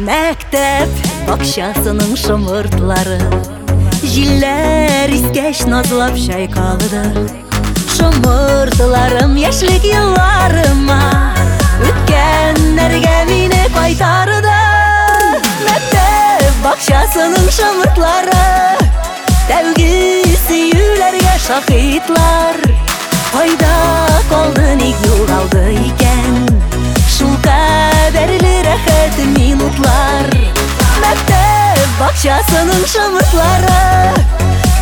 Мәктәп 0.00 0.94
бакчасының 1.26 2.14
шымыртлары 2.16 3.18
Жилләр 4.12 5.10
искәч 5.12 5.60
шай 5.66 6.14
шайкалыдыр 6.24 7.26
Шымыртларым 7.94 9.36
яшлек 9.36 9.84
елларыма 9.84 10.98
Үткәннәргә 11.84 13.18
мине 13.28 13.64
кайтарды 13.76 14.56
Мәктәп 15.68 16.56
бакчасының 16.64 17.50
шымыртлары 17.52 18.46
Тәүге 19.44 20.24
сөюләргә 20.48 21.36
шахитлар 21.46 22.56
Кайда 23.32 23.76
калды 24.30 24.72
ник 24.80 24.96
югалды 25.06 25.66
икән 25.84 26.48
Шул 27.18 27.36
кадәрле 27.44 28.41
Бәхетін 28.72 29.32
минутлар 29.36 30.28
Мәктеп 31.02 31.96
бақшасының 31.98 32.84
шымытлары 32.88 34.14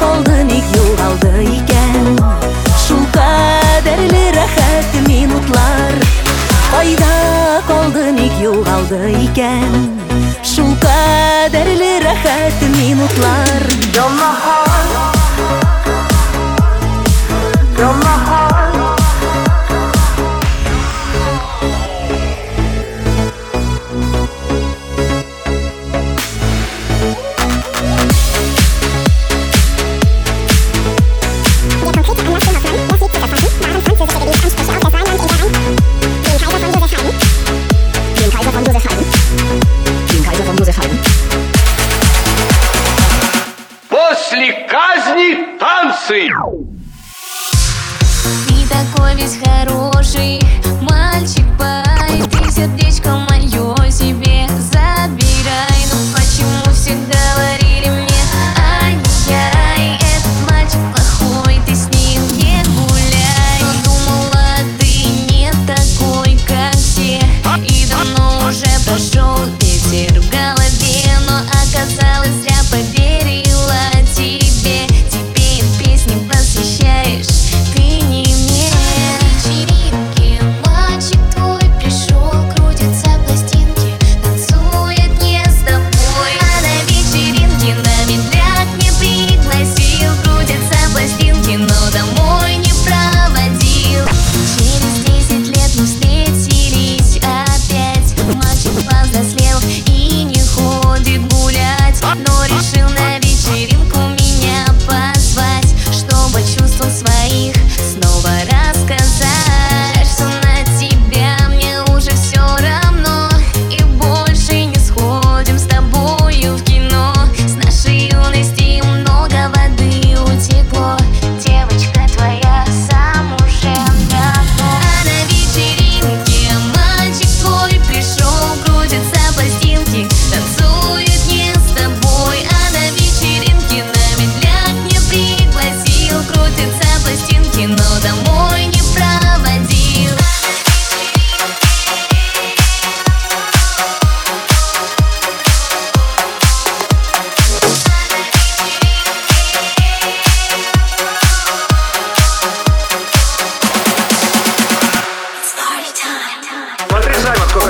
қолды 0.00 0.40
нек 0.50 0.74
ел 0.80 0.90
қалды 0.98 1.32
екен 1.52 2.10
Шул 2.88 3.04
қадәрлі 3.14 4.24
рәхетін 4.40 5.06
минутлар 5.12 5.98
Қайда 6.74 7.12
қолды 7.70 8.08
нек 8.18 8.40
ел 8.42 8.58
қалды 8.66 9.02
екен 9.22 9.78
Шул 10.54 10.74
қадәрлі 10.82 11.94
рәхетін 12.08 12.74
минутлар 12.82 13.68
Дамаха 13.94 14.65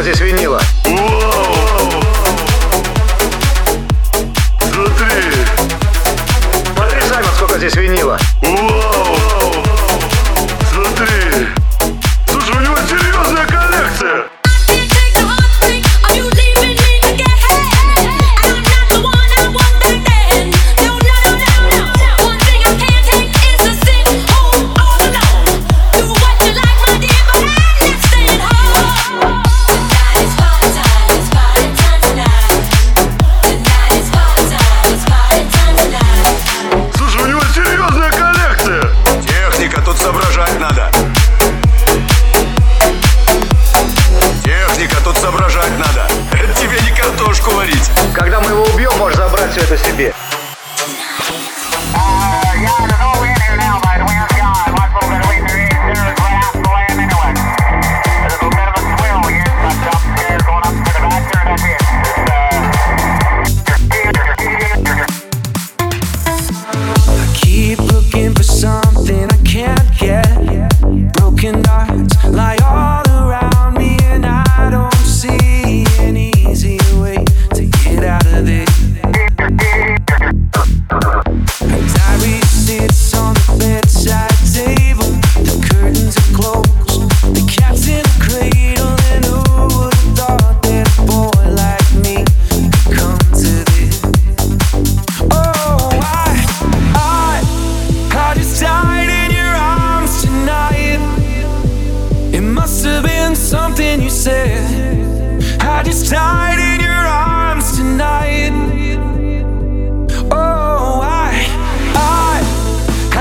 здесь 0.03 0.21
винила. 0.21 0.61
just 105.87 106.11
died 106.11 106.59
in 106.71 106.81
your 106.81 107.07
arms 107.23 107.77
tonight. 107.77 108.51
Oh, 110.33 110.99
I, 111.21 111.35
I, 111.95 112.43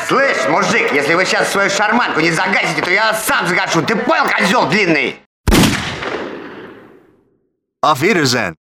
Слышь, 0.07 0.47
мужик, 0.47 0.93
если 0.93 1.15
вы 1.15 1.25
сейчас 1.25 1.51
свою 1.51 1.69
шарманку 1.69 2.19
не 2.21 2.31
загасите, 2.31 2.81
то 2.83 2.91
я 2.91 3.13
сам 3.15 3.47
загоршу. 3.47 3.81
Ты 3.81 3.95
понял, 3.95 4.25
козел 4.29 4.67
длинный? 4.69 5.19
Auf 7.83 8.01
Wiedersehen. 8.01 8.66